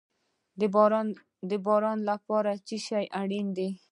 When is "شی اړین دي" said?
2.85-3.69